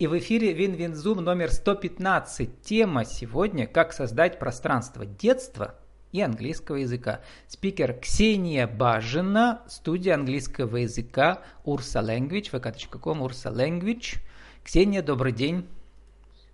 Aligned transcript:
И 0.00 0.06
в 0.06 0.18
эфире 0.18 0.54
WinWinZoom 0.54 1.22
номер 1.22 1.52
115. 1.52 2.62
Тема 2.62 3.04
сегодня 3.04 3.66
«Как 3.66 3.92
создать 3.92 4.38
пространство 4.38 5.04
детства 5.04 5.74
и 6.10 6.22
английского 6.22 6.76
языка». 6.76 7.20
Спикер 7.46 7.92
Ксения 7.92 8.66
Бажина, 8.66 9.60
студия 9.68 10.14
английского 10.14 10.78
языка 10.78 11.42
Ursa 11.64 11.98
Language, 11.98 12.50
vk.com 12.50 13.20
Ursa 13.20 13.50
Language. 13.50 14.20
Ксения, 14.64 15.02
добрый 15.02 15.32
день. 15.32 15.68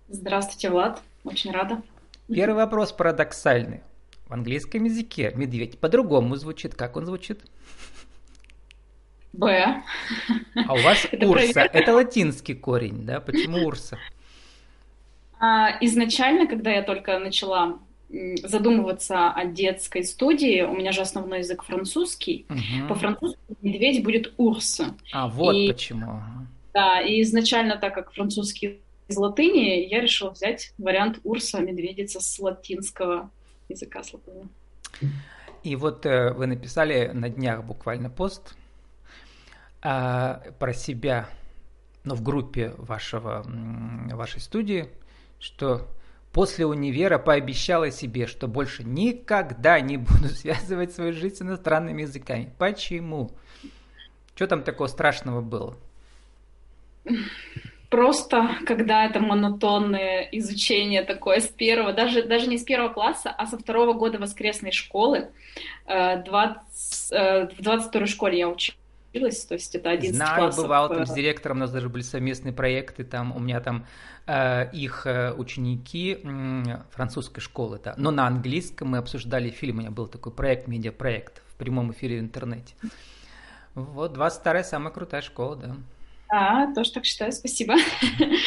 Здравствуйте, 0.09 0.69
Влад. 0.69 1.01
Очень 1.23 1.51
рада. 1.51 1.81
Первый 2.27 2.55
вопрос 2.55 2.91
парадоксальный. 2.91 3.79
В 4.27 4.33
английском 4.33 4.83
языке 4.83 5.31
медведь 5.33 5.79
по-другому 5.79 6.35
звучит. 6.35 6.75
Как 6.75 6.97
он 6.97 7.05
звучит? 7.05 7.45
Б. 9.33 9.83
А 10.55 10.73
у 10.73 10.77
вас 10.77 11.05
это 11.11 11.27
Урса. 11.27 11.53
Проверка. 11.53 11.77
Это 11.77 11.93
латинский 11.93 12.55
корень, 12.55 13.05
да? 13.05 13.19
Почему 13.19 13.65
Урса? 13.65 13.97
А, 15.39 15.77
изначально, 15.81 16.47
когда 16.47 16.71
я 16.71 16.81
только 16.81 17.19
начала 17.19 17.79
задумываться 18.43 19.29
о 19.31 19.45
детской 19.45 20.03
студии, 20.03 20.61
у 20.61 20.73
меня 20.73 20.91
же 20.91 21.01
основной 21.01 21.39
язык 21.39 21.63
французский. 21.63 22.45
Угу. 22.49 22.87
По-французски 22.87 23.39
медведь 23.61 24.03
будет 24.03 24.33
Урс. 24.37 24.81
А 25.11 25.27
вот 25.27 25.53
и, 25.53 25.67
почему. 25.71 26.21
Да, 26.73 27.01
и 27.01 27.21
изначально, 27.21 27.77
так 27.77 27.93
как 27.93 28.13
французский 28.13 28.79
из 29.07 29.17
латыни, 29.17 29.87
я 29.87 30.01
решила 30.01 30.31
взять 30.31 30.73
вариант 30.77 31.19
Урса, 31.23 31.59
медведица 31.59 32.19
с 32.21 32.39
латинского 32.39 33.29
языка, 33.67 34.03
с 34.03 34.13
латыни. 34.13 34.47
И 35.63 35.75
вот 35.75 36.05
э, 36.05 36.33
вы 36.33 36.47
написали 36.47 37.11
на 37.13 37.29
днях 37.29 37.63
буквально 37.63 38.09
пост 38.09 38.55
а, 39.81 40.41
про 40.59 40.73
себя, 40.73 41.29
но 42.03 42.15
в 42.15 42.23
группе 42.23 42.73
вашего, 42.77 43.43
вашей 43.45 44.41
студии, 44.41 44.89
что 45.39 45.87
после 46.31 46.65
универа 46.65 47.19
пообещала 47.19 47.91
себе, 47.91 48.27
что 48.27 48.47
больше 48.47 48.83
никогда 48.83 49.79
не 49.79 49.97
буду 49.97 50.27
связывать 50.29 50.93
свою 50.93 51.13
жизнь 51.13 51.35
с 51.35 51.41
иностранными 51.41 52.03
языками. 52.03 52.53
Почему? 52.57 53.31
Что 54.35 54.47
там 54.47 54.63
такого 54.63 54.87
страшного 54.87 55.41
было? 55.41 55.75
Просто, 57.89 58.49
когда 58.65 59.05
это 59.05 59.19
монотонное 59.21 60.27
изучение 60.33 61.03
такое 61.03 61.39
с 61.39 61.47
первого, 61.47 61.93
даже, 61.93 62.23
даже 62.23 62.47
не 62.47 62.57
с 62.57 62.63
первого 62.63 62.89
класса, 62.89 63.29
а 63.29 63.45
со 63.45 63.57
второго 63.57 63.93
года 63.93 64.19
воскресной 64.19 64.71
школы, 64.71 65.29
20, 65.85 67.11
э, 67.11 67.47
в 67.47 67.61
22 67.61 68.05
школе 68.07 68.39
я 68.39 68.49
училась, 68.49 68.77
училась, 69.13 69.45
то 69.45 69.53
есть 69.53 69.75
это 69.75 69.89
11 69.89 70.15
Знаю, 70.15 70.37
классов. 70.37 70.63
бывал 70.63 70.89
там 70.89 71.05
с 71.05 71.13
директором, 71.13 71.57
у 71.57 71.59
нас 71.61 71.71
даже 71.71 71.89
были 71.89 72.03
совместные 72.03 72.53
проекты, 72.53 73.03
там 73.03 73.35
у 73.35 73.39
меня 73.39 73.59
там 73.59 73.85
э, 74.25 74.69
их 74.71 75.05
э, 75.05 75.33
ученики 75.33 76.19
э, 76.23 76.63
французской 76.91 77.41
школы, 77.41 77.79
да, 77.83 77.93
но 77.97 78.11
на 78.11 78.27
английском 78.27 78.89
мы 78.89 78.97
обсуждали 78.97 79.49
фильм, 79.49 79.77
у 79.77 79.79
меня 79.79 79.91
был 79.91 80.07
такой 80.07 80.31
проект, 80.31 80.67
медиапроект 80.67 81.41
в 81.47 81.55
прямом 81.55 81.91
эфире 81.91 82.17
в 82.17 82.21
интернете. 82.21 82.75
Вот 83.75 84.13
22 84.13 84.63
самая 84.63 84.93
крутая 84.93 85.21
школа, 85.21 85.55
да. 85.55 85.75
Да, 86.29 86.73
тоже 86.73 86.91
так 86.91 87.05
считаю, 87.05 87.31
спасибо. 87.31 87.75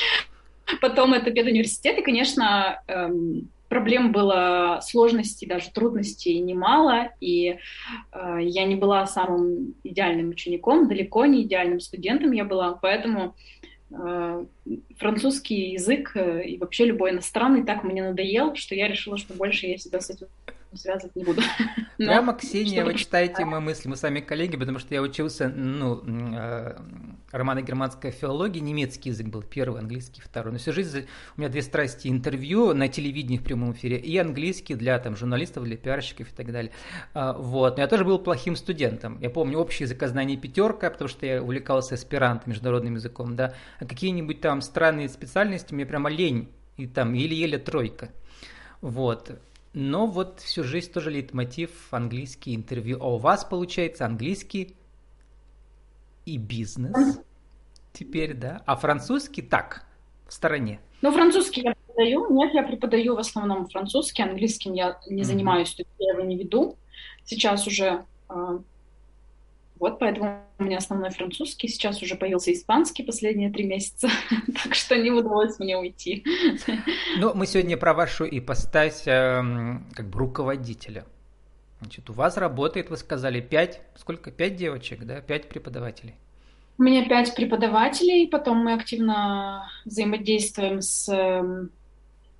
Потом 0.80 1.14
это 1.14 1.30
педуниверситет, 1.30 1.98
и, 1.98 2.02
конечно, 2.02 2.82
эм, 2.86 3.48
проблем 3.70 4.10
было, 4.10 4.80
сложностей, 4.82 5.46
даже 5.46 5.70
трудностей 5.70 6.38
немало, 6.40 7.10
и 7.20 7.56
э, 8.12 8.38
я 8.42 8.66
не 8.66 8.74
была 8.74 9.06
самым 9.06 9.74
идеальным 9.84 10.30
учеником, 10.30 10.88
далеко 10.88 11.24
не 11.24 11.42
идеальным 11.42 11.78
студентом 11.78 12.32
я 12.32 12.44
была, 12.44 12.72
поэтому 12.72 13.36
э, 13.92 14.44
французский 14.98 15.70
язык 15.70 16.10
э, 16.16 16.44
и 16.46 16.58
вообще 16.58 16.86
любой 16.86 17.12
иностранный 17.12 17.62
так 17.62 17.84
мне 17.84 18.02
надоел, 18.02 18.56
что 18.56 18.74
я 18.74 18.88
решила, 18.88 19.16
что 19.16 19.34
больше 19.34 19.68
я 19.68 19.78
себя 19.78 20.00
с 20.00 20.10
этим 20.10 20.26
связывать 20.76 21.16
не 21.16 21.24
буду. 21.24 21.42
Но, 21.98 22.06
Прямо, 22.06 22.34
Ксения, 22.34 22.84
вы 22.84 22.94
читаете 22.94 23.44
мои 23.44 23.60
мысли, 23.60 23.88
мы 23.88 23.96
сами 23.96 24.20
коллеги, 24.20 24.56
потому 24.56 24.78
что 24.78 24.94
я 24.94 25.02
учился, 25.02 25.48
ну, 25.48 26.02
э, 26.06 26.76
романо-германская 27.32 28.10
филология, 28.10 28.60
немецкий 28.62 29.10
язык 29.10 29.26
был 29.26 29.42
первый, 29.42 29.80
английский 29.80 30.22
второй. 30.22 30.52
Но 30.52 30.58
всю 30.58 30.72
жизнь 30.72 31.06
у 31.36 31.40
меня 31.40 31.50
две 31.50 31.62
страсти 31.62 32.08
интервью 32.08 32.72
на 32.74 32.88
телевидении 32.88 33.38
в 33.38 33.42
прямом 33.42 33.72
эфире 33.72 33.98
и 33.98 34.16
английский 34.16 34.74
для 34.74 34.98
там 34.98 35.16
журналистов, 35.16 35.64
для 35.64 35.76
пиарщиков 35.76 36.28
и 36.28 36.34
так 36.34 36.52
далее. 36.52 36.72
А, 37.14 37.34
вот. 37.34 37.76
Но 37.76 37.82
я 37.82 37.88
тоже 37.88 38.04
был 38.04 38.18
плохим 38.18 38.56
студентом. 38.56 39.18
Я 39.20 39.30
помню 39.30 39.58
общий 39.58 39.84
языкознание 39.84 40.36
пятерка, 40.36 40.90
потому 40.90 41.08
что 41.08 41.26
я 41.26 41.42
увлекался 41.42 41.94
аспирантом, 41.94 42.52
международным 42.52 42.94
языком, 42.94 43.36
да. 43.36 43.54
А 43.78 43.84
какие-нибудь 43.84 44.40
там 44.40 44.62
странные 44.62 45.08
специальности 45.08 45.74
мне 45.74 45.86
прямо 45.86 46.08
лень, 46.10 46.48
и 46.76 46.86
там 46.86 47.12
еле-еле 47.12 47.58
тройка. 47.58 48.10
Вот. 48.80 49.38
Но 49.72 50.06
вот 50.06 50.40
всю 50.40 50.64
жизнь 50.64 50.92
тоже 50.92 51.10
лейтмотив 51.10 51.70
английский 51.92 52.54
интервью. 52.54 52.98
А 53.00 53.08
у 53.08 53.18
вас 53.18 53.44
получается 53.44 54.04
английский 54.04 54.74
и 56.26 56.38
бизнес 56.38 57.20
теперь, 57.92 58.34
да? 58.34 58.62
А 58.66 58.76
французский 58.76 59.42
так, 59.42 59.86
в 60.26 60.32
стороне. 60.32 60.80
Ну, 61.02 61.12
французский 61.12 61.62
я 61.62 61.74
преподаю. 61.74 62.30
Нет, 62.30 62.52
я 62.52 62.62
преподаю 62.62 63.14
в 63.14 63.18
основном 63.18 63.68
французский. 63.68 64.22
Английским 64.22 64.72
я 64.72 64.98
не 65.08 65.22
занимаюсь, 65.22 65.74
mm-hmm. 65.78 65.86
я 65.98 66.12
его 66.14 66.22
не 66.22 66.36
веду. 66.36 66.76
Сейчас 67.24 67.66
уже 67.66 68.04
а, 68.28 68.60
вот, 69.80 69.98
поэтому 69.98 70.42
у 70.58 70.62
меня 70.62 70.76
основной 70.76 71.08
французский, 71.08 71.66
сейчас 71.66 72.02
уже 72.02 72.14
появился 72.14 72.52
испанский 72.52 73.02
последние 73.02 73.50
три 73.50 73.64
месяца, 73.64 74.10
так 74.62 74.74
что 74.74 74.94
не 74.96 75.10
удалось 75.10 75.58
мне 75.58 75.78
уйти. 75.78 76.22
Ну, 77.18 77.32
мы 77.34 77.46
сегодня 77.46 77.78
про 77.78 77.94
вашу 77.94 78.26
ипостась 78.30 79.06
э, 79.06 79.42
как 79.94 80.10
бы 80.10 80.18
руководителя. 80.18 81.06
Значит, 81.80 82.10
у 82.10 82.12
вас 82.12 82.36
работает, 82.36 82.90
вы 82.90 82.98
сказали, 82.98 83.40
пять, 83.40 83.80
сколько, 83.96 84.30
пять 84.30 84.56
девочек, 84.56 85.04
да, 85.04 85.22
пять 85.22 85.48
преподавателей? 85.48 86.14
У 86.76 86.82
меня 86.82 87.08
пять 87.08 87.34
преподавателей, 87.34 88.28
потом 88.28 88.58
мы 88.58 88.74
активно 88.74 89.70
взаимодействуем 89.86 90.82
с, 90.82 91.08
эм, 91.08 91.70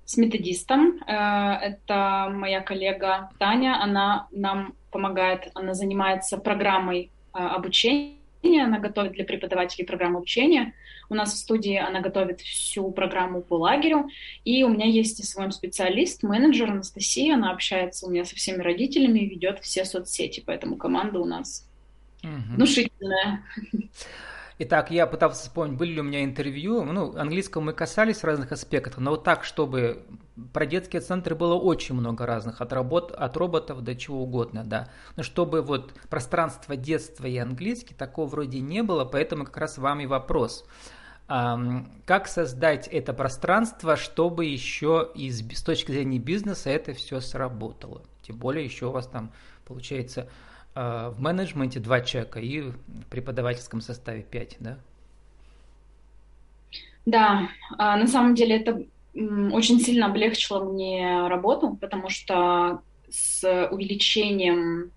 с 0.05 0.15
методистом. 0.15 0.99
Э, 1.07 1.55
это 1.55 2.31
моя 2.31 2.61
коллега 2.61 3.31
Таня, 3.39 3.81
она 3.81 4.27
нам 4.29 4.75
помогает, 4.91 5.49
она 5.55 5.73
занимается 5.73 6.37
программой 6.37 7.09
обучения, 7.31 8.15
она 8.43 8.79
готовит 8.79 9.13
для 9.13 9.25
преподавателей 9.25 9.85
программу 9.85 10.17
обучения. 10.17 10.73
У 11.09 11.15
нас 11.15 11.33
в 11.33 11.37
студии 11.37 11.75
она 11.75 11.99
готовит 11.99 12.41
всю 12.41 12.89
программу 12.91 13.41
по 13.41 13.55
лагерю. 13.55 14.09
И 14.45 14.63
у 14.63 14.69
меня 14.69 14.85
есть 14.85 15.19
и 15.19 15.23
свой 15.23 15.51
специалист, 15.51 16.23
менеджер 16.23 16.69
Анастасия. 16.69 17.35
Она 17.35 17.51
общается 17.51 18.07
у 18.07 18.09
меня 18.09 18.25
со 18.25 18.35
всеми 18.35 18.61
родителями 18.61 19.19
и 19.19 19.29
ведет 19.29 19.59
все 19.59 19.85
соцсети. 19.85 20.41
Поэтому 20.45 20.77
команда 20.77 21.19
у 21.19 21.25
нас 21.25 21.67
угу. 22.23 22.55
внушительная. 22.55 23.43
Итак, 24.63 24.91
я 24.91 25.07
пытался 25.07 25.41
вспомнить, 25.41 25.77
были 25.77 25.93
ли 25.93 26.01
у 26.01 26.03
меня 26.03 26.23
интервью. 26.23 26.83
Ну, 26.83 27.17
английского 27.17 27.61
мы 27.61 27.73
касались 27.73 28.23
разных 28.23 28.51
аспектов, 28.51 28.99
но 28.99 29.11
вот 29.11 29.23
так, 29.23 29.43
чтобы 29.43 30.05
про 30.53 30.65
детские 30.65 31.01
центры 31.01 31.35
было 31.35 31.55
очень 31.55 31.95
много 31.95 32.25
разных, 32.25 32.61
от, 32.61 32.73
работ, 32.73 33.11
от 33.11 33.37
роботов 33.37 33.83
до 33.83 33.95
чего 33.95 34.23
угодно, 34.23 34.63
да. 34.63 34.89
Но 35.15 35.23
чтобы 35.23 35.61
вот 35.61 35.93
пространство 36.09 36.75
детства 36.75 37.25
и 37.25 37.37
английский, 37.37 37.93
такого 37.93 38.27
вроде 38.27 38.59
не 38.59 38.83
было, 38.83 39.05
поэтому 39.05 39.45
как 39.45 39.57
раз 39.57 39.77
вам 39.77 40.01
и 40.01 40.05
вопрос. 40.05 40.65
Как 41.27 42.27
создать 42.27 42.87
это 42.89 43.13
пространство, 43.13 43.95
чтобы 43.95 44.45
еще 44.45 45.09
из, 45.15 45.39
с 45.39 45.63
точки 45.63 45.91
зрения 45.91 46.19
бизнеса 46.19 46.69
это 46.69 46.93
все 46.93 47.21
сработало? 47.21 48.01
Тем 48.21 48.37
более 48.37 48.65
еще 48.65 48.87
у 48.87 48.91
вас 48.91 49.07
там 49.07 49.31
получается 49.65 50.27
а, 50.75 51.09
в 51.09 51.21
менеджменте 51.21 51.79
два 51.79 52.01
человека 52.01 52.39
и 52.39 52.61
в 52.61 52.75
преподавательском 53.09 53.81
составе 53.81 54.23
пять, 54.23 54.57
да? 54.59 54.77
Да, 57.05 57.49
а, 57.77 57.97
на 57.97 58.07
самом 58.07 58.35
деле 58.35 58.59
это 58.59 58.83
очень 59.13 59.79
сильно 59.79 60.07
облегчило 60.07 60.63
мне 60.63 61.27
работу, 61.27 61.77
потому 61.79 62.09
что 62.09 62.81
с 63.09 63.67
увеличением, 63.71 64.91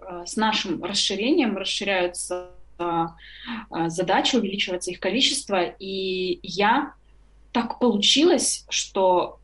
а, 0.00 0.26
с 0.26 0.36
нашим 0.36 0.82
расширением 0.82 1.56
расширяются 1.56 2.50
задачи, 3.86 4.36
увеличивается 4.36 4.90
их 4.90 5.00
количество, 5.00 5.62
и 5.62 6.38
я 6.42 6.92
так 7.52 7.78
получилось, 7.78 8.66
что 8.68 9.38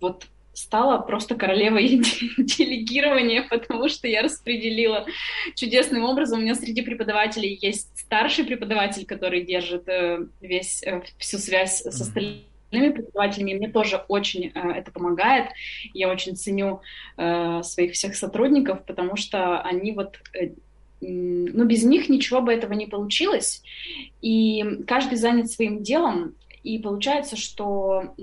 вот 0.00 0.26
стала 0.56 0.98
просто 0.98 1.34
королевой 1.34 1.88
делегирования, 2.38 3.46
потому 3.48 3.88
что 3.88 4.08
я 4.08 4.22
распределила 4.22 5.06
чудесным 5.54 6.04
образом. 6.04 6.38
У 6.38 6.42
меня 6.42 6.54
среди 6.54 6.82
преподавателей 6.82 7.58
есть 7.60 7.96
старший 7.98 8.44
преподаватель, 8.44 9.04
который 9.04 9.44
держит 9.44 9.86
э, 9.88 10.26
весь, 10.40 10.82
э, 10.82 11.02
всю 11.18 11.38
связь 11.38 11.82
с 11.82 12.00
остальными 12.00 12.42
преподавателями, 12.70 13.54
мне 13.54 13.68
тоже 13.68 14.04
очень 14.08 14.52
э, 14.54 14.70
это 14.72 14.90
помогает. 14.90 15.50
Я 15.94 16.10
очень 16.10 16.36
ценю 16.36 16.80
своих 17.16 17.92
всех 17.92 18.14
сотрудников, 18.14 18.84
потому 18.84 19.16
что 19.16 19.60
они 19.60 19.92
вот 19.92 20.18
ну, 21.00 21.64
без 21.64 21.84
них 21.84 22.08
ничего 22.08 22.40
бы 22.40 22.52
этого 22.52 22.72
не 22.72 22.86
получилось. 22.86 23.62
И 24.22 24.82
каждый 24.86 25.16
занят 25.16 25.50
своим 25.50 25.82
делом, 25.82 26.34
и 26.62 26.78
получается, 26.78 27.36
что 27.36 28.14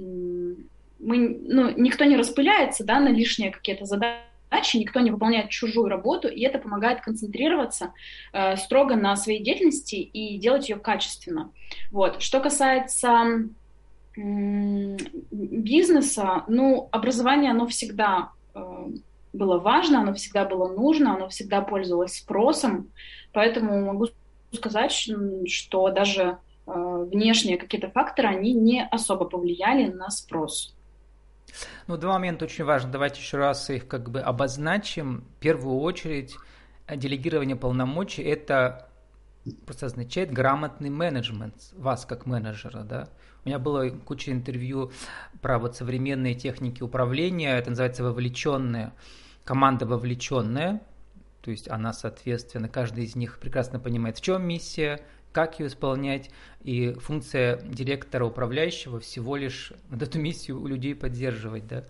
мы, 1.03 1.39
ну, 1.43 1.71
никто 1.77 2.03
не 2.05 2.17
распыляется 2.17 2.83
да, 2.83 2.99
на 2.99 3.09
лишние 3.09 3.51
какие-то 3.51 3.85
задачи, 3.85 4.77
никто 4.77 4.99
не 4.99 5.11
выполняет 5.11 5.49
чужую 5.49 5.87
работу, 5.87 6.27
и 6.27 6.41
это 6.41 6.59
помогает 6.59 7.01
концентрироваться 7.01 7.93
э, 8.31 8.55
строго 8.57 8.95
на 8.95 9.15
своей 9.15 9.43
деятельности 9.43 9.95
и 9.95 10.37
делать 10.37 10.69
ее 10.69 10.77
качественно. 10.77 11.51
Вот. 11.91 12.21
Что 12.21 12.39
касается 12.39 13.49
бизнеса, 15.31 16.43
ну, 16.47 16.87
образование, 16.91 17.51
оно 17.51 17.67
всегда 17.67 18.29
э, 18.53 18.59
было 19.33 19.59
важно, 19.59 20.01
оно 20.01 20.13
всегда 20.13 20.45
было 20.45 20.71
нужно, 20.71 21.15
оно 21.15 21.29
всегда 21.29 21.61
пользовалось 21.61 22.17
спросом, 22.17 22.91
поэтому 23.31 23.85
могу 23.85 24.07
сказать, 24.51 24.91
что 25.47 25.89
даже 25.89 26.37
э, 26.67 27.07
внешние 27.11 27.57
какие-то 27.57 27.89
факторы, 27.89 28.27
они 28.27 28.53
не 28.53 28.85
особо 28.85 29.25
повлияли 29.25 29.91
на 29.91 30.09
спрос. 30.11 30.75
Ну, 31.87 31.97
два 31.97 32.13
момента 32.13 32.45
очень 32.45 32.63
важны. 32.65 32.91
Давайте 32.91 33.19
еще 33.19 33.37
раз 33.37 33.69
их 33.69 33.87
как 33.87 34.09
бы 34.09 34.21
обозначим. 34.21 35.23
В 35.37 35.39
первую 35.39 35.79
очередь, 35.79 36.35
делегирование 36.87 37.55
полномочий– 37.55 38.21
это 38.23 38.89
просто 39.65 39.87
означает 39.87 40.31
грамотный 40.31 40.89
менеджмент 40.89 41.55
вас 41.73 42.05
как 42.05 42.25
менеджера, 42.25 42.83
да. 42.83 43.09
У 43.43 43.49
меня 43.49 43.59
было 43.59 43.89
куча 43.89 44.31
интервью 44.31 44.91
про 45.41 45.59
вот 45.59 45.75
современные 45.75 46.33
техники 46.33 46.81
управления, 46.81 47.57
это 47.57 47.71
называется 47.71 48.03
вовлеченная, 48.03 48.93
команда 49.43 49.85
вовлеченная, 49.85 50.81
то 51.41 51.51
есть 51.51 51.69
она, 51.69 51.91
соответственно, 51.91 52.69
каждый 52.69 53.03
из 53.03 53.15
них 53.15 53.39
прекрасно 53.39 53.79
понимает, 53.79 54.17
в 54.17 54.21
чем 54.21 54.47
миссия, 54.47 55.01
как 55.33 55.59
ее 55.59 55.67
исполнять, 55.67 56.29
и 56.61 56.93
функция 56.93 57.57
директора, 57.57 58.25
управляющего 58.25 58.99
всего 58.99 59.35
лишь 59.35 59.73
вот 59.89 60.01
эту 60.01 60.19
миссию 60.19 60.61
у 60.61 60.67
людей 60.67 60.95
поддерживать, 60.95 61.67
да. 61.67 61.83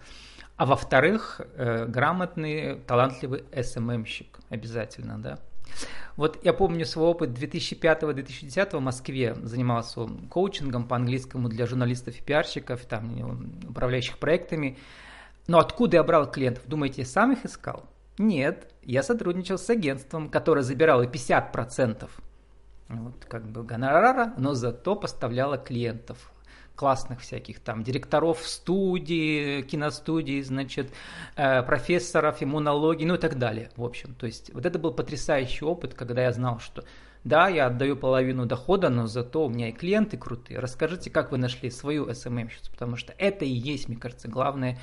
А 0.55 0.65
во-вторых, 0.65 1.41
э, 1.55 1.85
грамотный, 1.85 2.79
талантливый 2.87 3.43
СММщик 3.61 4.39
обязательно, 4.49 5.21
да. 5.21 5.39
Вот 6.15 6.39
я 6.43 6.53
помню 6.53 6.85
свой 6.85 7.07
опыт 7.07 7.31
2005-2010 7.31 8.77
в 8.77 8.81
Москве, 8.81 9.35
занимался 9.41 10.07
коучингом 10.29 10.87
по 10.87 10.95
английскому 10.95 11.49
для 11.49 11.65
журналистов 11.65 12.15
и 12.15 12.21
пиарщиков, 12.21 12.85
там, 12.85 13.65
управляющих 13.67 14.19
проектами. 14.19 14.77
Но 15.47 15.59
откуда 15.59 15.97
я 15.97 16.03
брал 16.03 16.29
клиентов? 16.29 16.63
Думаете, 16.67 17.03
сам 17.03 17.33
их 17.33 17.45
искал? 17.45 17.85
Нет, 18.19 18.71
я 18.83 19.01
сотрудничал 19.01 19.57
с 19.57 19.69
агентством, 19.69 20.29
которое 20.29 20.61
забирало 20.61 21.03
50% 21.05 22.09
вот, 22.89 23.25
как 23.25 23.45
бы 23.47 23.63
гонорара, 23.63 24.33
но 24.37 24.53
зато 24.53 24.95
поставляло 24.95 25.57
клиентов 25.57 26.31
классных 26.75 27.21
всяких 27.21 27.59
там 27.59 27.83
директоров 27.83 28.39
студии, 28.39 29.61
киностудии, 29.61 30.41
значит, 30.41 30.91
э, 31.35 31.61
профессоров 31.63 32.41
иммунологии, 32.41 33.05
ну 33.05 33.15
и 33.15 33.19
так 33.19 33.37
далее, 33.37 33.69
в 33.75 33.83
общем. 33.83 34.15
То 34.15 34.25
есть 34.25 34.53
вот 34.53 34.65
это 34.65 34.79
был 34.79 34.91
потрясающий 34.91 35.65
опыт, 35.65 35.93
когда 35.93 36.23
я 36.23 36.31
знал, 36.31 36.59
что 36.59 36.83
да, 37.23 37.47
я 37.47 37.67
отдаю 37.67 37.95
половину 37.95 38.45
дохода, 38.45 38.89
но 38.89 39.07
зато 39.07 39.45
у 39.45 39.49
меня 39.49 39.69
и 39.69 39.71
клиенты 39.71 40.17
крутые. 40.17 40.59
Расскажите, 40.59 41.09
как 41.09 41.31
вы 41.31 41.37
нашли 41.37 41.69
свою 41.69 42.07
SMM-щицу, 42.07 42.71
потому 42.71 42.97
что 42.97 43.13
это 43.17 43.45
и 43.45 43.49
есть, 43.49 43.87
мне 43.87 43.97
кажется, 43.97 44.27
главная 44.27 44.77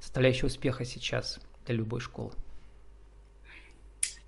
составляющая 0.00 0.46
успеха 0.46 0.84
сейчас 0.84 1.38
для 1.66 1.76
любой 1.76 2.00
школы. 2.00 2.32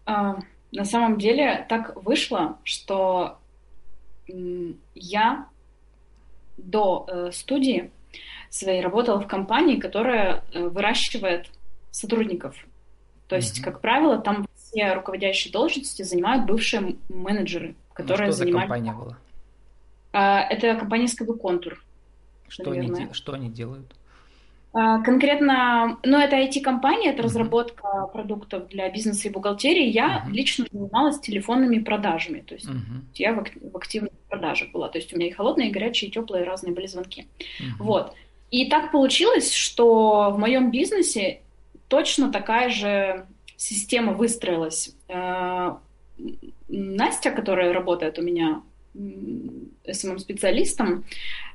А, 0.05 0.39
на 0.71 0.85
самом 0.85 1.19
деле 1.19 1.67
так 1.69 1.97
вышло, 1.97 2.59
что 2.63 3.39
я 4.95 5.49
до 6.57 7.07
э, 7.09 7.31
студии 7.33 7.91
своей 8.51 8.81
работала 8.81 9.21
в 9.21 9.27
компании, 9.27 9.77
которая 9.77 10.45
э, 10.53 10.69
выращивает 10.69 11.49
сотрудников. 11.91 12.57
То 13.29 13.37
есть, 13.37 13.59
mm-hmm. 13.59 13.65
как 13.65 13.81
правило, 13.81 14.19
там 14.19 14.47
все 14.55 14.95
руководящие 14.95 15.53
должности 15.53 16.03
занимают 16.03 16.47
бывшие 16.47 16.97
менеджеры, 17.09 17.75
которые 17.93 18.29
ну, 18.29 18.33
что 18.33 18.45
занимают... 18.45 18.69
за 18.69 18.75
компания 18.75 18.93
была? 18.93 19.19
А, 20.13 20.41
это 20.41 20.75
компания 20.77 21.09
Скобы 21.09 21.37
Контур. 21.37 21.83
Что 22.49 22.71
они, 22.71 23.09
что 23.13 23.33
они 23.33 23.51
делают? 23.51 23.97
А, 24.73 25.01
конкретно, 25.01 25.99
ну, 26.05 26.19
это 26.19 26.37
IT-компания, 26.37 27.11
это 27.11 27.23
uh-huh. 27.23 27.25
разработка 27.25 28.07
продуктов 28.13 28.69
для 28.69 28.91
бизнеса 28.91 29.29
и 29.29 29.31
бухгалтерии. 29.31 29.89
Я 29.89 30.25
uh-huh. 30.27 30.31
лично 30.31 30.67
занималась 30.71 31.19
телефонными 31.19 31.79
продажами, 31.79 32.41
то 32.41 32.55
есть 32.55 32.69
uh-huh. 32.69 33.03
я 33.15 33.33
в, 33.33 33.45
в 33.73 33.77
активных 33.77 34.13
продажах 34.29 34.71
была. 34.73 34.89
То 34.89 34.99
есть 34.99 35.13
у 35.13 35.17
меня 35.17 35.29
и 35.29 35.33
холодные, 35.33 35.69
и 35.69 35.73
горячие, 35.73 36.09
и 36.09 36.13
теплые 36.13 36.45
разные 36.45 36.73
были 36.73 36.87
звонки. 36.87 37.27
Uh-huh. 37.61 37.65
Вот. 37.79 38.15
И 38.51 38.69
так 38.69 38.93
получилось, 38.93 39.53
что 39.53 40.31
в 40.31 40.39
моем 40.39 40.71
бизнесе 40.71 41.41
точно 41.89 42.31
такая 42.31 42.71
же 42.71 43.27
система 43.57 44.13
выстроилась. 44.13 44.95
А, 45.09 45.81
Настя, 46.69 47.31
которая 47.31 47.73
работает 47.73 48.19
у 48.19 48.23
меня 48.23 48.63
СММ-специалистом, 49.87 51.05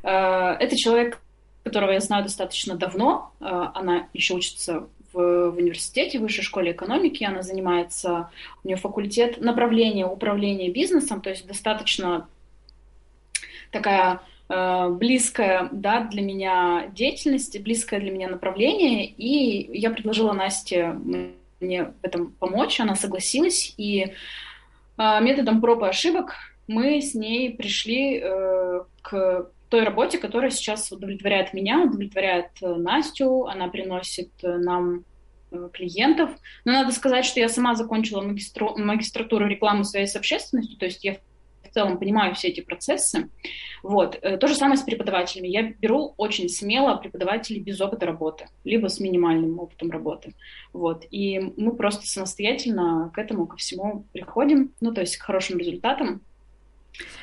а, 0.04 0.56
это 0.60 0.76
человек, 0.76 1.22
которого 1.64 1.92
я 1.92 2.00
знаю 2.00 2.24
достаточно 2.24 2.76
давно. 2.76 3.32
А, 3.40 3.72
она 3.74 4.08
еще 4.14 4.36
учится 4.36 4.88
в, 5.14 5.52
в 5.52 5.58
университете, 5.58 6.20
в 6.20 6.24
высшей 6.24 6.44
школе 6.44 6.72
экономики. 6.72 7.24
Она 7.24 7.42
занимается, 7.42 8.30
у 8.64 8.68
нее 8.68 8.78
факультет 8.78 9.40
направления 9.40 10.06
управления 10.06 10.70
бизнесом, 10.70 11.22
то 11.22 11.30
есть 11.30 11.48
достаточно 11.48 12.28
такая 13.72 14.22
э, 14.50 14.90
близкая 14.90 15.70
да, 15.72 16.02
для 16.02 16.22
меня 16.22 16.88
деятельность, 16.94 17.60
близкое 17.62 18.00
для 18.00 18.12
меня 18.12 18.30
направление. 18.30 19.06
И 19.06 19.78
я 19.78 19.90
предложила 19.90 20.34
Насте 20.34 20.94
мне 21.60 21.86
в 21.86 21.94
этом 22.04 22.32
помочь. 22.32 22.80
Она 22.80 22.96
согласилась. 22.96 23.74
И 23.78 24.14
э, 24.98 25.22
методом 25.22 25.62
проб 25.62 25.84
и 25.84 25.88
ошибок 25.88 26.36
мы 26.68 27.02
с 27.02 27.16
ней 27.16 27.54
пришли 27.54 28.20
э, 28.22 28.82
к 29.02 29.50
той 29.70 29.84
работе, 29.84 30.18
которая 30.18 30.52
сейчас 30.52 30.92
удовлетворяет 30.92 31.54
меня, 31.54 31.82
удовлетворяет 31.82 32.50
Настю, 32.62 33.48
она 33.48 33.70
приносит 33.70 34.30
нам 34.44 35.06
клиентов. 35.74 36.30
Но 36.66 36.74
надо 36.74 36.92
сказать, 36.92 37.26
что 37.26 37.40
я 37.40 37.48
сама 37.48 37.76
закончила 37.76 38.22
магистратуру 38.22 39.48
рекламы 39.48 39.86
связи 39.86 40.10
с 40.10 40.16
общественностью, 40.18 40.78
то 40.78 40.86
есть 40.86 41.04
я 41.06 41.18
в 41.72 41.74
целом 41.74 41.98
понимаю 41.98 42.36
все 42.36 42.50
эти 42.50 42.62
процессы. 42.62 43.30
Вот. 43.82 44.20
То 44.22 44.48
же 44.48 44.56
самое 44.56 44.78
с 44.78 44.84
преподавателями. 44.84 45.48
Я 45.48 45.72
беру 45.72 46.14
очень 46.18 46.50
смело 46.50 46.98
преподавателей 46.98 47.62
без 47.62 47.80
опыта 47.80 48.06
работы, 48.06 48.48
либо 48.66 48.88
с 48.88 49.00
минимальным 49.00 49.58
опытом 49.58 49.90
работы. 49.90 50.34
Вот. 50.74 51.06
И 51.10 51.40
мы 51.58 51.76
просто 51.76 52.06
самостоятельно 52.06 53.10
к 53.14 53.18
этому, 53.18 53.48
ко 53.48 53.56
всему 53.56 54.06
приходим, 54.12 54.74
ну, 54.82 54.94
то 54.94 55.02
есть 55.02 55.18
к 55.18 55.24
хорошим 55.24 55.58
результатам. 55.58 56.22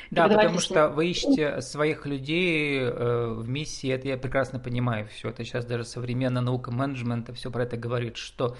Да, 0.09 0.27
потому 0.27 0.59
что 0.59 0.89
вы 0.89 1.11
ищете 1.11 1.61
своих 1.61 2.07
людей 2.07 2.79
э, 2.79 3.33
в 3.37 3.47
миссии, 3.47 3.89
это 3.89 4.07
я 4.07 4.17
прекрасно 4.17 4.59
понимаю 4.59 5.07
все. 5.07 5.29
Это 5.29 5.43
сейчас 5.43 5.63
даже 5.63 5.83
современная 5.85 6.41
наука 6.41 6.71
менеджмента 6.71 7.33
все 7.33 7.51
про 7.51 7.63
это 7.63 7.77
говорит, 7.77 8.17
что 8.17 8.57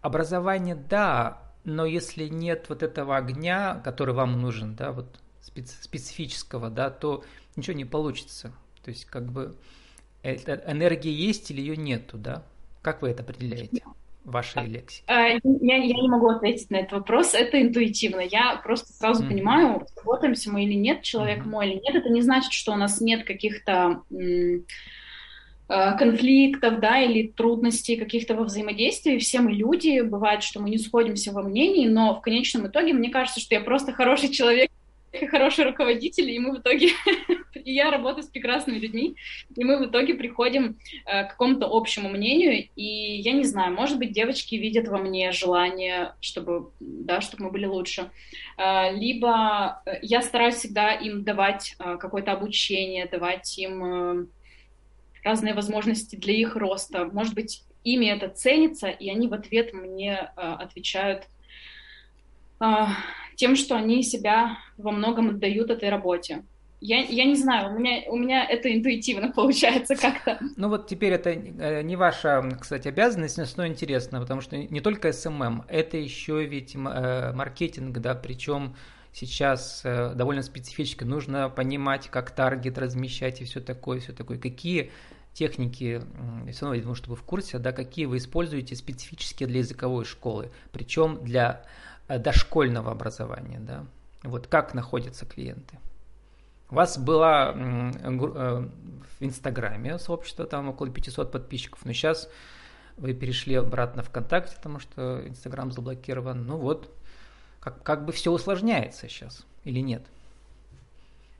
образование, 0.00 0.76
да, 0.76 1.49
но 1.64 1.84
если 1.84 2.28
нет 2.28 2.66
вот 2.68 2.82
этого 2.82 3.16
огня, 3.16 3.80
который 3.84 4.14
вам 4.14 4.40
нужен, 4.40 4.74
да, 4.74 4.92
вот 4.92 5.20
специфического, 5.40 6.70
да, 6.70 6.90
то 6.90 7.24
ничего 7.56 7.76
не 7.76 7.84
получится. 7.84 8.52
То 8.84 8.90
есть 8.90 9.04
как 9.04 9.30
бы 9.30 9.56
энергия 10.22 11.12
есть 11.12 11.50
или 11.50 11.60
ее 11.60 11.76
нету, 11.76 12.18
да? 12.18 12.44
Как 12.82 13.02
вы 13.02 13.10
это 13.10 13.22
определяете? 13.22 13.82
вашей 14.24 14.66
лексике? 14.66 15.04
А, 15.06 15.28
я, 15.28 15.38
я 15.42 16.02
не 16.02 16.08
могу 16.08 16.28
ответить 16.28 16.70
на 16.70 16.76
этот 16.76 16.92
вопрос, 16.92 17.34
это 17.34 17.60
интуитивно. 17.60 18.20
Я 18.20 18.56
просто 18.62 18.92
сразу 18.92 19.22
mm-hmm. 19.22 19.28
понимаю, 19.28 19.86
работаемся 19.96 20.50
мы 20.50 20.64
или 20.64 20.74
нет, 20.74 21.02
человек 21.02 21.40
mm-hmm. 21.40 21.48
мой 21.48 21.70
или 21.70 21.80
нет. 21.80 21.94
Это 21.94 22.10
не 22.10 22.22
значит, 22.22 22.52
что 22.52 22.72
у 22.72 22.76
нас 22.76 23.00
нет 23.00 23.24
каких-то 23.24 24.02
м- 24.10 24.64
конфликтов, 25.70 26.80
да, 26.80 27.00
или 27.00 27.28
трудностей 27.28 27.96
каких-то 27.96 28.34
во 28.34 28.44
взаимодействии. 28.44 29.18
Все 29.18 29.40
мы 29.40 29.52
люди, 29.52 30.00
бывает, 30.00 30.42
что 30.42 30.60
мы 30.60 30.68
не 30.68 30.78
сходимся 30.78 31.32
во 31.32 31.42
мнении, 31.42 31.86
но 31.86 32.16
в 32.16 32.20
конечном 32.22 32.66
итоге 32.66 32.92
мне 32.92 33.08
кажется, 33.10 33.38
что 33.38 33.54
я 33.54 33.60
просто 33.60 33.92
хороший 33.92 34.30
человек, 34.30 34.70
хороший 35.30 35.64
руководитель, 35.64 36.30
и 36.30 36.38
мы 36.38 36.56
в 36.56 36.60
итоге, 36.60 36.88
и 37.54 37.72
я 37.72 37.90
работаю 37.90 38.22
с 38.22 38.28
прекрасными 38.28 38.78
людьми, 38.78 39.16
и 39.56 39.64
мы 39.64 39.78
в 39.78 39.88
итоге 39.88 40.14
приходим 40.14 40.78
э, 41.06 41.24
к 41.24 41.30
какому-то 41.30 41.66
общему 41.70 42.08
мнению, 42.08 42.68
и 42.76 43.20
я 43.20 43.32
не 43.32 43.44
знаю, 43.44 43.74
может 43.74 43.98
быть, 43.98 44.12
девочки 44.12 44.54
видят 44.54 44.88
во 44.88 44.98
мне 44.98 45.32
желание, 45.32 46.14
чтобы, 46.20 46.70
да, 46.80 47.20
чтобы 47.20 47.44
мы 47.44 47.50
были 47.50 47.66
лучше, 47.66 48.10
э, 48.56 48.94
либо 48.94 49.82
э, 49.84 49.98
я 50.02 50.22
стараюсь 50.22 50.56
всегда 50.56 50.92
им 50.92 51.24
давать 51.24 51.74
э, 51.78 51.96
какое-то 51.98 52.32
обучение, 52.32 53.06
давать 53.06 53.58
им 53.58 53.84
э, 53.84 54.26
разные 55.24 55.54
возможности 55.54 56.16
для 56.16 56.34
их 56.34 56.56
роста, 56.56 57.04
может 57.04 57.34
быть, 57.34 57.64
ими 57.84 58.06
это 58.06 58.28
ценится, 58.28 58.88
и 58.88 59.10
они 59.10 59.28
в 59.28 59.34
ответ 59.34 59.72
мне 59.72 60.30
э, 60.36 60.40
отвечают 60.40 61.24
э, 62.60 62.66
тем, 63.36 63.56
что 63.56 63.76
они 63.76 64.02
себя 64.02 64.58
во 64.76 64.92
многом 64.92 65.30
отдают 65.30 65.70
этой 65.70 65.88
работе. 65.88 66.44
Я, 66.82 67.00
я 67.00 67.24
не 67.26 67.36
знаю, 67.36 67.74
у 67.74 67.78
меня, 67.78 68.02
у 68.08 68.16
меня 68.16 68.44
это 68.44 68.74
интуитивно 68.74 69.30
получается 69.34 69.96
как-то. 69.96 70.38
Ну 70.56 70.68
вот 70.68 70.86
теперь 70.86 71.12
это 71.12 71.30
э, 71.30 71.82
не 71.82 71.96
ваша, 71.96 72.42
кстати, 72.60 72.88
обязанность, 72.88 73.56
но 73.56 73.66
интересно, 73.66 74.20
потому 74.20 74.40
что 74.40 74.56
не 74.56 74.80
только 74.80 75.12
SMM, 75.12 75.64
это 75.68 75.96
еще 75.96 76.44
ведь 76.44 76.74
э, 76.74 77.32
маркетинг, 77.32 77.98
да, 77.98 78.14
причем 78.14 78.74
сейчас 79.12 79.82
э, 79.84 80.14
довольно 80.14 80.42
специфически. 80.42 81.04
Нужно 81.04 81.48
понимать, 81.48 82.08
как 82.08 82.30
target 82.30 82.78
размещать 82.78 83.40
и 83.40 83.44
все 83.44 83.60
такое, 83.60 84.00
все 84.00 84.12
такое. 84.12 84.38
Какие 84.38 84.90
техники, 85.32 86.02
все 86.50 86.62
равно, 86.62 86.74
я 86.74 86.82
думаю, 86.82 86.96
что 86.96 87.10
вы 87.10 87.16
в 87.16 87.22
курсе, 87.22 87.58
да, 87.58 87.72
какие 87.72 88.06
вы 88.06 88.16
используете 88.16 88.74
специфические 88.74 89.48
для 89.48 89.60
языковой 89.60 90.04
школы, 90.04 90.50
причем 90.72 91.24
для 91.24 91.64
дошкольного 92.08 92.90
образования, 92.90 93.60
да. 93.60 93.86
Вот 94.22 94.48
как 94.48 94.74
находятся 94.74 95.24
клиенты. 95.24 95.78
У 96.70 96.74
вас 96.74 96.98
было 96.98 97.52
э, 97.54 98.10
в 98.10 98.68
Инстаграме 99.20 99.98
сообщество, 99.98 100.46
там 100.46 100.68
около 100.68 100.88
500 100.88 101.32
подписчиков, 101.32 101.84
но 101.84 101.92
сейчас 101.92 102.28
вы 102.96 103.14
перешли 103.14 103.56
обратно 103.56 104.02
ВКонтакте, 104.02 104.54
потому 104.56 104.78
что 104.78 105.26
Инстаграм 105.26 105.72
заблокирован. 105.72 106.46
Ну 106.46 106.58
вот, 106.58 106.94
как, 107.60 107.82
как 107.82 108.04
бы 108.04 108.12
все 108.12 108.32
усложняется 108.32 109.08
сейчас 109.08 109.46
или 109.64 109.80
нет? 109.80 110.02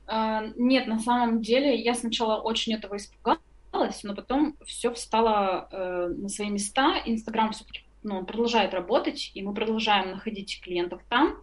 А, 0.07 0.43
нет, 0.55 0.87
на 0.87 0.99
самом 0.99 1.41
деле 1.41 1.75
я 1.75 1.93
сначала 1.93 2.41
очень 2.41 2.73
этого 2.73 2.97
испугалась, 2.97 4.03
но 4.03 4.15
потом 4.15 4.55
все 4.65 4.93
встало 4.93 5.67
э, 5.71 6.13
на 6.15 6.29
свои 6.29 6.49
места. 6.49 7.01
Инстаграм 7.05 7.51
ну, 8.03 8.25
продолжает 8.25 8.73
работать, 8.73 9.31
и 9.33 9.41
мы 9.41 9.53
продолжаем 9.53 10.11
находить 10.11 10.61
клиентов 10.61 11.01
там. 11.09 11.37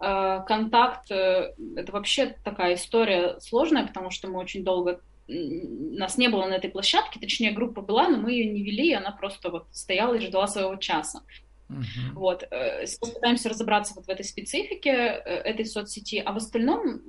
Э, 0.00 0.42
контакт 0.46 1.10
э,— 1.10 1.54
это 1.76 1.92
вообще 1.92 2.36
такая 2.44 2.74
история 2.74 3.38
сложная, 3.40 3.86
потому 3.86 4.10
что 4.10 4.28
мы 4.28 4.38
очень 4.38 4.64
долго 4.64 5.00
нас 5.26 6.18
не 6.18 6.28
было 6.28 6.46
на 6.46 6.54
этой 6.54 6.70
площадке, 6.70 7.18
точнее, 7.18 7.52
группа 7.52 7.80
была, 7.80 8.08
но 8.08 8.18
мы 8.18 8.32
ее 8.32 8.52
не 8.52 8.62
вели, 8.62 8.92
она 8.92 9.10
просто 9.10 9.50
вот 9.50 9.66
стояла 9.72 10.14
и 10.14 10.20
ждала 10.20 10.46
своего 10.46 10.76
часа. 10.76 11.22
Uh-huh. 11.68 12.12
Вот. 12.14 12.44
Э, 12.50 12.86
сейчас 12.86 13.10
пытаемся 13.10 13.48
разобраться 13.48 13.94
вот 13.96 14.06
в 14.06 14.08
этой 14.08 14.24
специфике 14.24 14.90
этой 14.90 15.66
соцсети, 15.66 16.22
а 16.24 16.32
в 16.32 16.36
остальном 16.36 17.00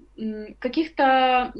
каких-то 0.59 1.53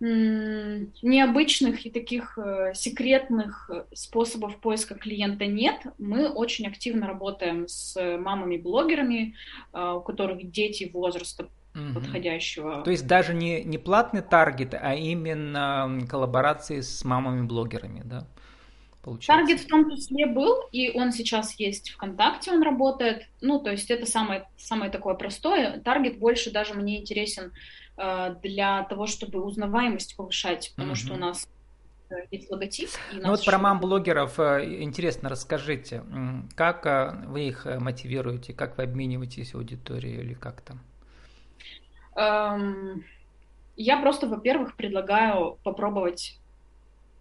необычных 0.00 1.84
и 1.84 1.90
таких 1.90 2.38
э, 2.38 2.72
секретных 2.74 3.70
э, 3.70 3.84
способов 3.92 4.56
поиска 4.56 4.94
клиента 4.94 5.44
нет. 5.44 5.82
Мы 5.98 6.28
очень 6.28 6.66
активно 6.66 7.06
работаем 7.06 7.68
с 7.68 7.94
мамами-блогерами, 8.16 9.34
э, 9.74 9.92
у 9.92 10.00
которых 10.00 10.50
дети 10.50 10.90
возраста 10.90 11.48
угу. 11.74 11.94
подходящего. 11.96 12.82
То 12.82 12.90
есть 12.90 13.06
даже 13.06 13.34
не, 13.34 13.62
не 13.62 13.76
платный 13.76 14.22
таргет, 14.22 14.72
а 14.72 14.94
именно 14.94 16.00
коллаборации 16.08 16.80
с 16.80 17.04
мамами-блогерами, 17.04 18.00
да? 18.02 18.26
Получается. 19.02 19.28
Таргет 19.28 19.60
в 19.60 19.68
том 19.68 19.90
числе 19.90 20.26
был, 20.26 20.60
и 20.72 20.90
он 20.90 21.12
сейчас 21.12 21.54
есть 21.58 21.90
ВКонтакте, 21.90 22.52
он 22.52 22.62
работает. 22.62 23.28
Ну, 23.40 23.58
то 23.58 23.70
есть 23.70 23.90
это 23.90 24.04
самое, 24.04 24.46
самое 24.58 24.90
такое 24.90 25.14
простое. 25.14 25.80
Таргет 25.80 26.18
больше 26.18 26.50
даже 26.50 26.74
мне 26.74 27.00
интересен 27.00 27.52
Э, 28.00 28.34
для 28.42 28.84
того, 28.84 29.06
чтобы 29.06 29.44
узнаваемость 29.44 30.16
повышать, 30.16 30.72
потому 30.74 30.92
mm-hmm. 30.92 30.96
что 30.96 31.14
у 31.14 31.16
нас 31.18 31.46
э, 32.08 32.14
есть 32.30 32.50
логотип. 32.50 32.88
ну 33.12 33.28
вот 33.28 33.44
про 33.44 33.58
мам-блогеров 33.58 34.40
э, 34.40 34.82
интересно, 34.82 35.28
расскажите, 35.28 36.02
как 36.54 36.86
вы 37.26 37.48
их 37.48 37.66
мотивируете, 37.66 38.54
как 38.54 38.78
вы 38.78 38.84
обмениваетесь 38.84 39.54
аудиторией 39.54 40.22
или 40.22 40.32
как 40.32 40.62
там? 40.62 40.80
Эм, 42.16 43.04
я 43.76 44.00
просто, 44.00 44.26
во-первых, 44.26 44.76
предлагаю 44.76 45.58
попробовать 45.62 46.39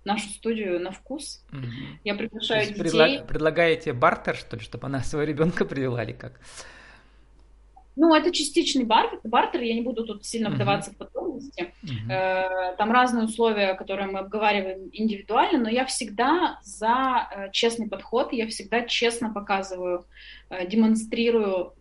нашу 0.06 0.29
студию 0.29 0.79
на 0.79 0.91
вкус. 0.91 1.44
Угу. 1.51 1.65
Я 2.03 2.15
приглашаю 2.15 2.68
детей. 2.68 2.82
Предла- 2.82 3.25
предлагаете 3.25 3.94
бартер, 3.94 4.36
что 4.36 4.58
ли, 4.58 4.62
чтобы 4.62 4.88
она 4.88 5.01
своего 5.03 5.29
ребенка 5.29 5.65
привела 5.65 6.03
или 6.03 6.13
как? 6.13 6.39
Ну, 7.96 8.15
это 8.15 8.32
частичный 8.32 8.86
бар, 8.86 9.20
бартер, 9.25 9.62
я 9.62 9.74
не 9.74 9.82
буду 9.82 10.06
тут 10.06 10.25
сильно 10.25 10.50
вдаваться 10.50 10.91
uh-huh. 10.91 10.94
в 10.94 10.98
подробности. 10.98 11.74
Uh-huh. 11.84 12.77
Там 12.77 12.91
разные 12.94 13.25
условия, 13.25 13.74
которые 13.74 14.08
мы 14.08 14.20
обговариваем 14.20 14.89
индивидуально, 14.94 15.63
но 15.63 15.70
я 15.70 15.86
всегда 15.86 16.60
за 16.63 17.27
э, 17.29 17.51
честный 17.51 17.89
подход, 17.89 18.32
я 18.32 18.48
всегда 18.48 18.84
честно 18.84 19.34
показываю, 19.34 20.06
э, 20.50 20.65
демонстрирую, 20.65 21.74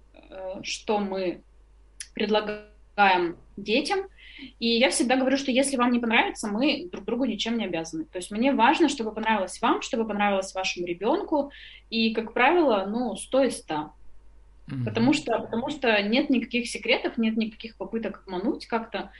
что 0.65 0.99
мы 0.99 1.43
предлагаем 2.15 3.37
детям, 3.57 4.09
и 4.59 4.69
я 4.69 4.91
всегда 4.91 5.17
говорю, 5.17 5.37
что 5.37 5.51
если 5.51 5.77
вам 5.77 5.93
не 5.93 5.99
понравится, 5.99 6.49
мы 6.49 6.89
друг 6.91 7.05
другу 7.05 7.25
ничем 7.25 7.59
не 7.59 7.65
обязаны. 7.65 8.05
То 8.05 8.19
есть 8.19 8.31
мне 8.31 8.53
важно, 8.53 8.89
чтобы 8.89 9.13
понравилось 9.13 9.61
вам, 9.61 9.83
чтобы 9.83 10.07
понравилось 10.07 10.55
вашему 10.55 10.87
ребенку, 10.87 11.51
и, 11.91 12.15
как 12.15 12.33
правило, 12.33 12.87
ну, 12.89 13.17
100 13.17 13.43
из 13.45 13.59
100. 13.59 13.75
Mm-hmm. 13.75 14.85
Потому, 14.85 15.13
что, 15.13 15.39
потому 15.39 15.71
что 15.71 16.03
нет 16.03 16.31
никаких 16.31 16.69
секретов, 16.69 17.17
нет 17.19 17.37
никаких 17.37 17.77
попыток 17.77 18.23
обмануть 18.27 18.67
как-то. 18.67 19.11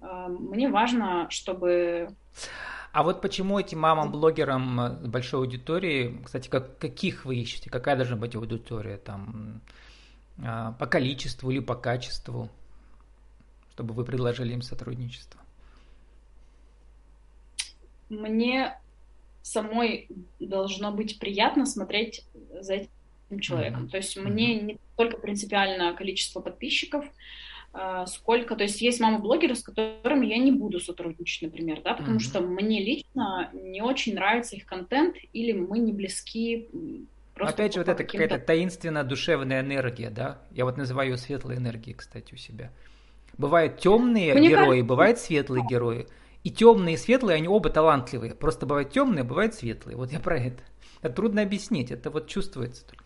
А, 0.00 0.28
мне 0.28 0.68
важно, 0.68 1.26
чтобы... 1.30 2.14
А 2.92 3.02
вот 3.02 3.22
почему 3.22 3.58
этим 3.58 3.80
мамам-блогерам 3.80 4.80
э, 4.80 5.08
большой 5.08 5.40
аудиторией, 5.40 6.22
кстати, 6.22 6.48
как, 6.48 6.78
каких 6.78 7.24
вы 7.24 7.36
ищете? 7.36 7.70
Какая 7.70 7.96
должна 7.96 8.16
быть 8.16 8.36
аудитория? 8.36 8.98
Там, 8.98 9.62
а, 10.44 10.72
по 10.72 10.86
количеству 10.86 11.50
или 11.50 11.60
по 11.60 11.74
качеству? 11.74 12.50
Чтобы 13.72 13.94
вы 13.94 14.04
предложили 14.04 14.52
им 14.52 14.60
сотрудничество. 14.60 15.40
Мне 18.10 18.78
самой 19.40 20.08
должно 20.38 20.92
быть 20.92 21.18
приятно 21.18 21.64
смотреть 21.64 22.26
за 22.60 22.74
этим 22.74 23.40
человеком. 23.40 23.84
Mm-hmm. 23.84 23.90
То 23.90 23.96
есть 23.96 24.16
мне 24.18 24.60
не 24.60 24.78
только 24.96 25.16
принципиально 25.16 25.94
количество 25.94 26.40
подписчиков, 26.40 27.06
а, 27.72 28.04
сколько, 28.06 28.56
то 28.56 28.64
есть 28.64 28.82
есть 28.82 29.00
мамы-блогеры, 29.00 29.54
с 29.54 29.62
которыми 29.62 30.26
я 30.26 30.36
не 30.36 30.52
буду 30.52 30.78
сотрудничать, 30.78 31.42
например, 31.42 31.80
да, 31.82 31.94
потому 31.94 32.18
mm-hmm. 32.18 32.20
что 32.20 32.40
мне 32.42 32.84
лично 32.84 33.50
не 33.54 33.80
очень 33.80 34.14
нравится 34.14 34.54
их 34.54 34.66
контент, 34.66 35.16
или 35.32 35.52
мы 35.52 35.78
не 35.78 35.92
близки. 35.92 36.68
Опять 37.36 37.72
же, 37.72 37.80
вот 37.80 37.88
это 37.88 38.04
какая-то 38.04 38.38
таинственная 38.38 39.04
душевная 39.04 39.62
энергия, 39.62 40.10
да? 40.10 40.42
Я 40.50 40.66
вот 40.66 40.76
называю 40.76 41.12
ее 41.12 41.16
светлой 41.16 41.56
энергией, 41.56 41.94
кстати, 41.94 42.34
у 42.34 42.36
себя. 42.36 42.70
Бывают 43.38 43.78
темные 43.78 44.34
Мне 44.34 44.48
герои, 44.48 44.66
кажется... 44.66 44.84
бывают 44.84 45.18
светлые 45.18 45.64
герои. 45.68 46.06
И 46.44 46.50
темные 46.50 46.94
и 46.94 46.98
светлые, 46.98 47.36
они 47.36 47.48
оба 47.48 47.70
талантливые. 47.70 48.34
Просто 48.34 48.66
бывают 48.66 48.90
темные, 48.90 49.24
бывают 49.24 49.54
светлые. 49.54 49.96
Вот 49.96 50.12
я 50.12 50.20
про 50.20 50.36
это. 50.38 50.62
Это 51.00 51.14
трудно 51.14 51.42
объяснить, 51.42 51.90
это 51.90 52.10
вот 52.10 52.28
чувствуется 52.28 52.86
только. 52.86 53.04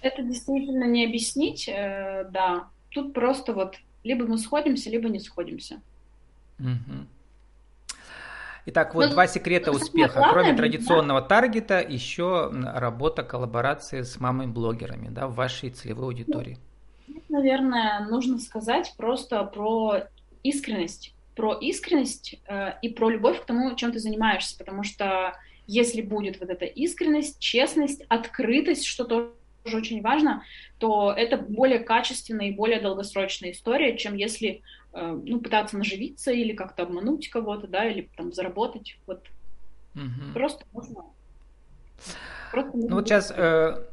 Это 0.00 0.22
действительно 0.22 0.84
не 0.84 1.04
объяснить, 1.04 1.68
э, 1.68 2.28
да. 2.30 2.68
Тут 2.90 3.14
просто 3.14 3.52
вот 3.52 3.76
либо 4.04 4.26
мы 4.26 4.38
сходимся, 4.38 4.90
либо 4.90 5.08
не 5.08 5.20
сходимся. 5.20 5.80
Угу. 6.58 7.06
Итак, 8.66 8.94
вот 8.94 9.02
Но, 9.02 9.06
ну, 9.08 9.12
два 9.14 9.26
секрета 9.26 9.72
успеха. 9.72 10.18
Главное, 10.18 10.32
Кроме 10.32 10.56
традиционного 10.56 11.20
да. 11.20 11.26
таргета, 11.26 11.80
еще 11.80 12.50
работа 12.52 13.22
коллаборации 13.22 14.02
с 14.02 14.20
мамой-блогерами 14.20 15.08
да, 15.08 15.26
в 15.26 15.34
вашей 15.34 15.70
целевой 15.70 16.06
аудитории. 16.06 16.58
Ну, 16.60 16.71
наверное, 17.32 18.06
нужно 18.06 18.38
сказать 18.38 18.94
просто 18.96 19.42
про 19.44 20.04
искренность. 20.42 21.14
Про 21.34 21.54
искренность 21.54 22.36
э, 22.46 22.74
и 22.82 22.90
про 22.90 23.10
любовь 23.10 23.40
к 23.40 23.46
тому, 23.46 23.74
чем 23.74 23.92
ты 23.92 23.98
занимаешься. 23.98 24.56
Потому 24.58 24.84
что 24.84 25.34
если 25.66 26.02
будет 26.02 26.40
вот 26.40 26.50
эта 26.50 26.66
искренность, 26.66 27.38
честность, 27.40 28.02
открытость, 28.08 28.84
что 28.84 29.04
то 29.04 29.34
тоже 29.62 29.76
очень 29.76 30.02
важно, 30.02 30.42
то 30.78 31.12
это 31.16 31.36
более 31.36 31.78
качественная 31.78 32.48
и 32.48 32.52
более 32.52 32.80
долгосрочная 32.80 33.52
история, 33.52 33.96
чем 33.96 34.14
если 34.14 34.62
э, 34.92 35.20
ну, 35.24 35.40
пытаться 35.40 35.78
наживиться 35.78 36.32
или 36.32 36.52
как-то 36.52 36.82
обмануть 36.82 37.28
кого-то, 37.28 37.66
да, 37.66 37.84
или 37.88 38.08
там 38.16 38.32
заработать. 38.32 38.98
Вот 39.06 39.24
угу. 39.94 40.32
просто 40.34 40.64
можно. 40.72 41.04
Просто 42.50 42.76
ну 42.76 42.96
вот 42.96 43.08
сейчас 43.08 43.32
э, 43.34 43.84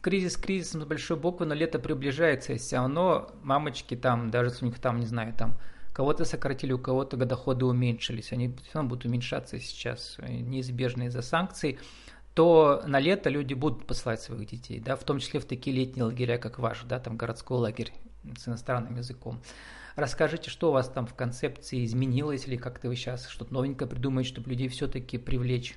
кризис 0.00 0.36
кризисом 0.36 0.82
с 0.82 0.84
большой 0.84 1.16
буквы, 1.16 1.46
но 1.46 1.54
лето 1.54 1.78
приближается, 1.78 2.52
и 2.52 2.58
все 2.58 2.76
равно 2.76 3.30
мамочки 3.42 3.96
там, 3.96 4.30
даже 4.30 4.52
у 4.62 4.64
них 4.64 4.78
там, 4.78 5.00
не 5.00 5.06
знаю, 5.06 5.34
там 5.34 5.58
кого-то 5.92 6.24
сократили, 6.24 6.72
у 6.72 6.78
кого-то 6.78 7.16
доходы 7.16 7.66
уменьшились, 7.66 8.32
они 8.32 8.48
все 8.48 8.74
равно 8.74 8.90
будут 8.90 9.04
уменьшаться 9.04 9.58
сейчас, 9.58 10.16
э, 10.18 10.32
неизбежно 10.32 11.04
из-за 11.04 11.22
санкций 11.22 11.78
то 12.34 12.82
на 12.86 13.00
лето 13.00 13.28
люди 13.28 13.54
будут 13.54 13.86
посылать 13.86 14.20
своих 14.20 14.48
детей, 14.48 14.80
да, 14.80 14.96
в 14.96 15.04
том 15.04 15.18
числе 15.18 15.40
в 15.40 15.44
такие 15.44 15.76
летние 15.76 16.04
лагеря, 16.04 16.38
как 16.38 16.58
ваш, 16.58 16.82
да, 16.84 17.00
там 17.00 17.16
городской 17.16 17.58
лагерь 17.58 17.92
с 18.36 18.48
иностранным 18.48 18.96
языком. 18.96 19.42
Расскажите, 19.96 20.48
что 20.48 20.70
у 20.70 20.72
вас 20.72 20.88
там 20.88 21.06
в 21.06 21.14
концепции 21.14 21.84
изменилось, 21.84 22.46
или 22.46 22.56
как-то 22.56 22.88
вы 22.88 22.96
сейчас 22.96 23.28
что-то 23.28 23.52
новенькое 23.52 23.90
придумаете, 23.90 24.30
чтобы 24.30 24.50
людей 24.50 24.68
все-таки 24.68 25.18
привлечь? 25.18 25.76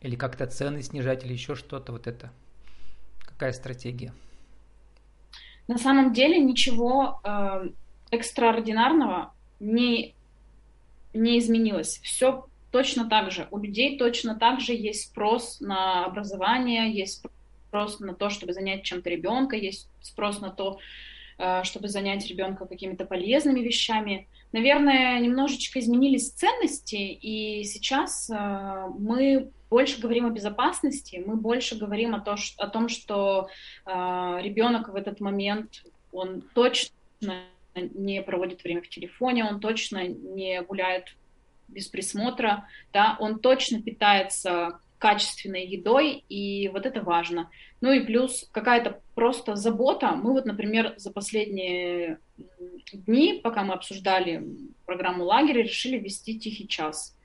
Или 0.00 0.14
как-то 0.14 0.46
цены 0.46 0.82
снижать, 0.82 1.24
или 1.24 1.32
еще 1.32 1.56
что-то, 1.56 1.92
вот 1.92 2.06
это. 2.06 2.30
Какая 3.36 3.52
стратегия? 3.52 4.14
На 5.68 5.76
самом 5.76 6.14
деле 6.14 6.38
ничего 6.38 7.20
э, 7.22 7.68
экстраординарного 8.10 9.34
не, 9.60 10.14
не 11.12 11.38
изменилось. 11.38 12.00
Все 12.02 12.46
точно 12.70 13.10
так 13.10 13.30
же. 13.30 13.46
У 13.50 13.58
людей 13.58 13.98
точно 13.98 14.36
так 14.36 14.60
же 14.60 14.72
есть 14.72 15.08
спрос 15.10 15.60
на 15.60 16.06
образование, 16.06 16.90
есть 16.90 17.26
спрос 17.68 18.00
на 18.00 18.14
то, 18.14 18.30
чтобы 18.30 18.54
занять 18.54 18.84
чем-то 18.84 19.10
ребенка, 19.10 19.54
есть 19.56 19.90
спрос 20.00 20.40
на 20.40 20.48
то, 20.48 20.78
э, 21.36 21.62
чтобы 21.64 21.88
занять 21.88 22.26
ребенка 22.26 22.64
какими-то 22.64 23.04
полезными 23.04 23.60
вещами. 23.60 24.28
Наверное, 24.52 25.20
немножечко 25.20 25.78
изменились 25.78 26.30
ценности, 26.30 26.96
и 26.96 27.64
сейчас 27.64 28.30
э, 28.30 28.86
мы 28.98 29.50
больше 29.76 30.00
говорим 30.00 30.24
о 30.24 30.30
безопасности, 30.30 31.22
мы 31.26 31.36
больше 31.36 31.76
говорим 31.76 32.14
о, 32.14 32.20
то, 32.20 32.36
о 32.56 32.66
том, 32.66 32.88
что 32.88 33.48
э, 33.84 33.90
ребенок 34.40 34.88
в 34.88 34.94
этот 34.94 35.20
момент, 35.20 35.84
он 36.12 36.40
точно 36.54 37.34
не 37.74 38.22
проводит 38.22 38.64
время 38.64 38.80
в 38.80 38.88
телефоне, 38.88 39.44
он 39.44 39.60
точно 39.60 40.06
не 40.06 40.62
гуляет 40.62 41.14
без 41.68 41.88
присмотра, 41.88 42.66
да, 42.94 43.18
он 43.20 43.38
точно 43.38 43.82
питается 43.82 44.80
качественной 44.98 45.66
едой, 45.66 46.24
и 46.30 46.68
вот 46.68 46.86
это 46.86 47.02
важно. 47.02 47.50
Ну 47.82 47.92
и 47.92 48.00
плюс 48.00 48.48
какая-то 48.52 49.02
просто 49.14 49.56
забота. 49.56 50.12
Мы 50.12 50.32
вот, 50.32 50.46
например, 50.46 50.94
за 50.96 51.12
последние 51.12 52.18
дни, 52.94 53.40
пока 53.44 53.62
мы 53.62 53.74
обсуждали 53.74 54.42
программу 54.86 55.24
лагеря, 55.24 55.62
решили 55.62 55.98
ввести 55.98 56.38
тихий 56.38 56.66
час. 56.66 57.15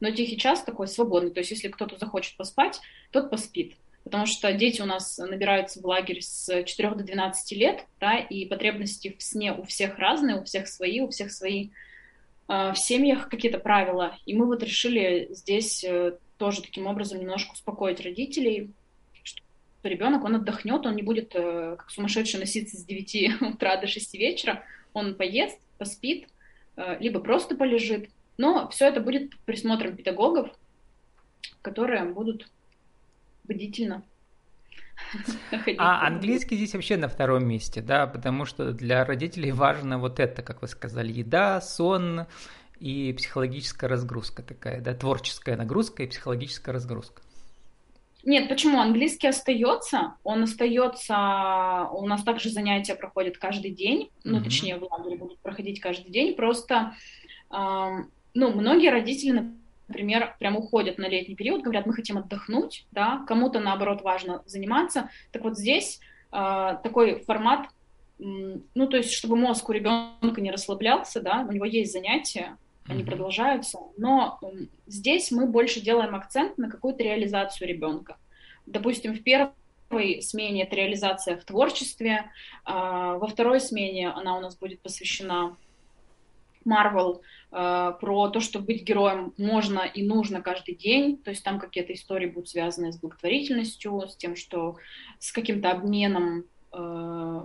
Но 0.00 0.10
тихий 0.10 0.36
час 0.36 0.62
такой 0.62 0.88
свободный, 0.88 1.30
то 1.30 1.40
есть 1.40 1.50
если 1.50 1.68
кто-то 1.68 1.98
захочет 1.98 2.36
поспать, 2.36 2.80
тот 3.12 3.30
поспит. 3.30 3.76
Потому 4.06 4.26
что 4.26 4.52
дети 4.52 4.80
у 4.80 4.84
нас 4.84 5.18
набираются 5.18 5.80
в 5.80 5.84
лагерь 5.84 6.22
с 6.22 6.62
4 6.62 6.90
до 6.90 7.02
12 7.02 7.58
лет, 7.58 7.86
да, 7.98 8.16
и 8.16 8.46
потребности 8.46 9.16
в 9.18 9.20
сне 9.20 9.52
у 9.52 9.64
всех 9.64 9.98
разные, 9.98 10.40
у 10.40 10.44
всех 10.44 10.68
свои, 10.68 11.00
у 11.00 11.08
всех 11.08 11.32
свои 11.32 11.70
э, 12.48 12.72
в 12.72 12.76
семьях 12.76 13.28
какие-то 13.28 13.58
правила. 13.58 14.16
И 14.24 14.34
мы 14.34 14.46
вот 14.46 14.62
решили 14.62 15.26
здесь 15.32 15.82
э, 15.82 16.18
тоже 16.38 16.62
таким 16.62 16.86
образом 16.86 17.18
немножко 17.18 17.54
успокоить 17.54 18.00
родителей, 18.00 18.70
что 19.24 19.42
ребенок, 19.82 20.22
он 20.22 20.36
отдохнет, 20.36 20.86
он 20.86 20.94
не 20.94 21.02
будет 21.02 21.34
э, 21.34 21.74
как 21.76 21.90
сумасшедший 21.90 22.38
носиться 22.38 22.76
с 22.76 22.84
9 22.84 23.42
утра 23.54 23.76
до 23.76 23.88
6 23.88 24.14
вечера, 24.14 24.62
он 24.92 25.16
поест, 25.16 25.58
поспит, 25.78 26.28
либо 27.00 27.18
просто 27.20 27.56
полежит, 27.56 28.08
но 28.38 28.68
все 28.70 28.88
это 28.88 29.00
будет 29.00 29.30
под 29.30 29.40
присмотром 29.40 29.96
педагогов, 29.96 30.50
которые 31.62 32.04
будут 32.04 32.48
бдительно 33.44 34.02
а 35.78 36.06
английский 36.06 36.56
здесь 36.56 36.74
вообще 36.74 36.96
на 36.96 37.08
втором 37.08 37.46
месте, 37.46 37.80
да, 37.80 38.06
потому 38.06 38.44
что 38.44 38.72
для 38.72 39.04
родителей 39.04 39.52
важно 39.52 39.98
вот 39.98 40.20
это, 40.20 40.42
как 40.42 40.62
вы 40.62 40.68
сказали, 40.68 41.12
еда, 41.12 41.60
сон 41.60 42.26
и 42.80 43.12
психологическая 43.12 43.88
разгрузка 43.88 44.42
такая, 44.42 44.80
да, 44.80 44.94
творческая 44.94 45.56
нагрузка 45.56 46.02
и 46.02 46.06
психологическая 46.06 46.72
разгрузка. 46.72 47.22
Нет, 48.24 48.48
почему? 48.48 48.80
Английский 48.80 49.28
остается, 49.28 50.14
он 50.24 50.42
остается, 50.42 51.88
у 51.92 52.06
нас 52.06 52.24
также 52.24 52.50
занятия 52.50 52.96
проходят 52.96 53.38
каждый 53.38 53.70
день, 53.70 54.10
ну, 54.24 54.38
mm-hmm. 54.38 54.44
точнее, 54.44 54.78
в 54.78 54.82
лагере 54.82 55.16
будут 55.16 55.38
проходить 55.38 55.80
каждый 55.80 56.10
день, 56.10 56.34
просто, 56.34 56.94
ну, 58.36 58.52
многие 58.52 58.90
родители, 58.90 59.50
например, 59.88 60.36
прям 60.38 60.56
уходят 60.56 60.98
на 60.98 61.08
летний 61.08 61.34
период, 61.34 61.62
говорят, 61.62 61.86
мы 61.86 61.94
хотим 61.94 62.18
отдохнуть, 62.18 62.86
да, 62.92 63.24
кому-то, 63.26 63.60
наоборот, 63.60 64.02
важно 64.02 64.42
заниматься. 64.44 65.08
Так 65.32 65.42
вот 65.42 65.56
здесь 65.56 66.00
э, 66.32 66.76
такой 66.82 67.20
формат, 67.20 67.68
ну, 68.18 68.86
то 68.88 68.98
есть, 68.98 69.12
чтобы 69.12 69.36
мозг 69.36 69.68
у 69.68 69.72
ребенка 69.72 70.40
не 70.40 70.50
расслаблялся, 70.50 71.20
да, 71.22 71.46
у 71.48 71.52
него 71.52 71.64
есть 71.64 71.92
занятия, 71.92 72.58
они 72.86 73.02
mm-hmm. 73.02 73.06
продолжаются, 73.06 73.78
но 73.96 74.38
здесь 74.86 75.30
мы 75.30 75.46
больше 75.46 75.80
делаем 75.80 76.14
акцент 76.14 76.58
на 76.58 76.70
какую-то 76.70 77.02
реализацию 77.02 77.66
ребенка. 77.66 78.18
Допустим, 78.66 79.14
в 79.14 79.22
первой 79.22 80.20
смене 80.20 80.64
это 80.64 80.76
реализация 80.76 81.38
в 81.38 81.44
творчестве, 81.44 82.30
э, 82.66 82.70
во 82.70 83.26
второй 83.26 83.60
смене 83.60 84.10
она 84.10 84.36
у 84.36 84.40
нас 84.40 84.58
будет 84.58 84.80
посвящена 84.80 85.56
Марвел 86.66 87.22
э, 87.52 87.92
про 88.00 88.28
то, 88.28 88.40
что 88.40 88.58
быть 88.58 88.82
героем 88.82 89.32
можно 89.38 89.80
и 89.80 90.02
нужно 90.02 90.42
каждый 90.42 90.74
день. 90.74 91.16
То 91.16 91.30
есть 91.30 91.42
там 91.44 91.58
какие-то 91.58 91.92
истории 91.92 92.26
будут 92.26 92.48
связаны 92.48 92.92
с 92.92 92.98
благотворительностью, 92.98 94.08
с 94.08 94.16
тем, 94.16 94.36
что 94.36 94.76
с 95.18 95.32
каким-то 95.32 95.70
обменом, 95.70 96.44
э, 96.72 97.42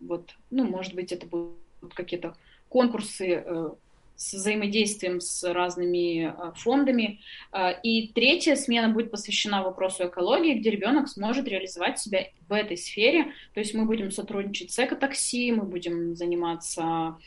вот, 0.00 0.34
ну, 0.50 0.64
может 0.64 0.94
быть, 0.94 1.12
это 1.12 1.26
будут 1.26 1.94
какие-то 1.94 2.34
конкурсы 2.68 3.42
э, 3.44 3.70
с 4.16 4.32
взаимодействием 4.32 5.20
с 5.20 5.44
разными 5.52 6.28
э, 6.28 6.52
фондами. 6.56 7.20
Э, 7.52 7.78
и 7.82 8.08
третья 8.08 8.56
смена 8.56 8.92
будет 8.92 9.10
посвящена 9.10 9.62
вопросу 9.62 10.06
экологии, 10.06 10.58
где 10.58 10.70
ребенок 10.70 11.08
сможет 11.08 11.46
реализовать 11.46 11.98
себя 11.98 12.26
в 12.48 12.52
этой 12.52 12.76
сфере. 12.76 13.32
То 13.54 13.60
есть 13.60 13.74
мы 13.74 13.84
будем 13.84 14.10
сотрудничать 14.10 14.72
с 14.72 14.78
экотакси, 14.78 15.52
мы 15.52 15.64
будем 15.64 16.16
заниматься 16.16 17.18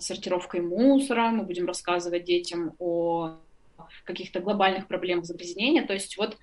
сортировкой 0.00 0.60
мусора, 0.60 1.30
мы 1.30 1.44
будем 1.44 1.66
рассказывать 1.66 2.24
детям 2.24 2.74
о 2.78 3.36
каких-то 4.04 4.40
глобальных 4.40 4.86
проблемах 4.86 5.24
загрязнения. 5.24 5.86
То 5.86 5.94
есть 5.94 6.18
вот 6.18 6.36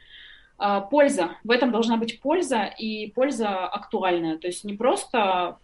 э, 0.59 0.81
польза, 0.89 1.37
в 1.43 1.51
этом 1.51 1.71
должна 1.71 1.97
быть 1.97 2.19
польза, 2.21 2.63
и 2.65 3.11
польза 3.11 3.67
актуальная. 3.67 4.37
То 4.37 4.47
есть 4.47 4.63
не 4.63 4.73
просто 4.73 5.57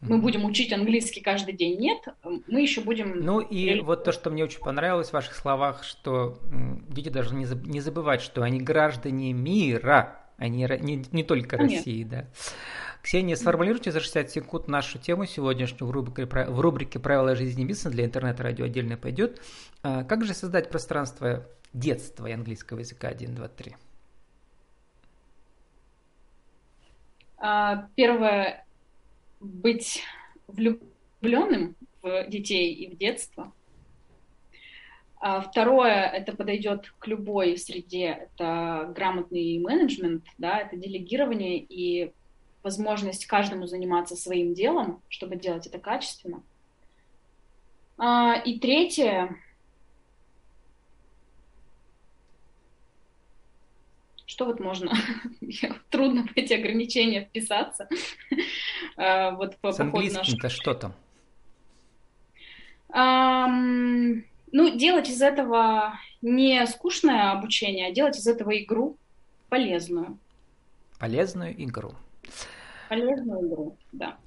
мы 0.00 0.16
будем 0.16 0.46
учить 0.46 0.72
английский 0.72 1.20
каждый 1.20 1.52
день, 1.52 1.78
нет, 1.78 1.98
мы 2.24 2.62
еще 2.62 2.80
будем... 2.80 3.20
Ну 3.20 3.40
и 3.40 3.80
вот 3.80 4.04
то, 4.04 4.12
что 4.12 4.30
мне 4.30 4.44
очень 4.44 4.60
понравилось 4.60 5.10
в 5.10 5.12
ваших 5.12 5.34
словах, 5.34 5.84
что 5.84 6.38
дети 6.88 7.10
должны 7.10 7.46
не 7.66 7.80
забывать, 7.80 8.22
что 8.22 8.42
они 8.42 8.60
граждане 8.60 9.34
мира, 9.34 10.20
они 10.38 10.66
не, 10.80 11.04
не 11.12 11.22
только 11.22 11.58
Конечно. 11.58 11.76
России, 11.76 12.04
да. 12.04 12.24
Ксения, 13.02 13.34
сформулируйте 13.34 13.92
за 13.92 14.00
60 14.00 14.30
секунд 14.30 14.68
нашу 14.68 14.98
тему 14.98 15.24
сегодняшнюю 15.24 15.86
в 15.86 15.90
рубрике, 15.90 16.26
в 16.26 16.60
рубрике 16.60 16.98
«Правила 16.98 17.34
жизни 17.34 17.64
бизнеса» 17.64 17.90
для 17.90 18.04
интернет-радио 18.04 18.66
отдельно 18.66 18.96
пойдет. 18.98 19.40
А, 19.82 20.04
как 20.04 20.24
же 20.24 20.34
создать 20.34 20.68
пространство 20.68 21.46
детства 21.72 22.26
и 22.26 22.32
английского 22.32 22.80
языка 22.80 23.08
1, 23.08 23.34
2, 23.34 23.48
3? 23.48 23.76
Первое– 27.96 28.66
быть 29.40 30.02
влюбленным 30.46 31.74
в 32.02 32.28
детей 32.28 32.74
и 32.74 32.94
в 32.94 32.98
детство. 32.98 33.52
А 35.22 35.40
второе, 35.40 36.06
это 36.06 36.34
подойдет 36.34 36.92
к 36.98 37.06
любой 37.06 37.56
среде, 37.56 38.28
это 38.36 38.92
грамотный 38.94 39.58
менеджмент, 39.58 40.24
да, 40.38 40.60
это 40.60 40.76
делегирование 40.76 41.58
и 41.58 42.12
возможность 42.62 43.26
каждому 43.26 43.66
заниматься 43.66 44.16
своим 44.16 44.54
делом, 44.54 45.02
чтобы 45.08 45.36
делать 45.36 45.66
это 45.66 45.78
качественно. 45.78 46.42
А, 47.98 48.34
и 48.44 48.58
третье, 48.58 49.36
что 54.26 54.46
вот 54.46 54.60
можно, 54.60 54.92
трудно 55.90 56.26
в 56.26 56.36
эти 56.36 56.52
ограничения 56.52 57.24
вписаться. 57.24 57.88
А, 58.96 59.32
вот 59.32 59.56
по, 59.58 59.72
С 59.72 59.80
английским-то 59.80 60.44
наш... 60.44 60.52
что 60.52 60.74
там? 60.74 60.94
Um, 62.92 64.24
ну, 64.50 64.76
делать 64.76 65.08
из 65.08 65.22
этого 65.22 65.94
не 66.22 66.66
скучное 66.66 67.32
обучение, 67.32 67.86
а 67.86 67.92
делать 67.92 68.18
из 68.18 68.26
этого 68.26 68.56
игру 68.58 68.96
полезную. 69.48 70.18
Полезную 70.98 71.54
игру. 71.62 71.94
Полезную 72.88 73.48
игру, 73.48 73.76
да. 73.92 74.18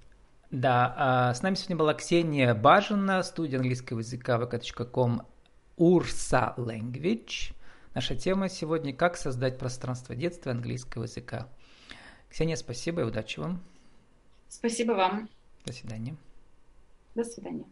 Да, 0.51 0.93
а 0.97 1.33
с 1.33 1.41
нами 1.41 1.55
сегодня 1.55 1.77
была 1.77 1.93
Ксения 1.95 2.53
Бажина, 2.53 3.23
студия 3.23 3.57
английского 3.57 3.99
языка 3.99 4.37
vk.com 4.37 5.23
Ursa 5.77 6.55
Language. 6.57 7.53
Наша 7.95 8.15
тема 8.15 8.49
сегодня 8.49 8.95
«Как 8.95 9.17
создать 9.17 9.57
пространство 9.57 10.15
детства 10.15 10.51
английского 10.51 11.03
языка». 11.03 11.47
Ксения, 12.29 12.55
спасибо 12.55 13.01
и 13.01 13.05
удачи 13.05 13.39
вам. 13.39 13.61
Спасибо 14.47 14.93
вам. 14.93 15.29
До 15.65 15.73
свидания. 15.73 16.15
До 17.15 17.23
свидания. 17.23 17.65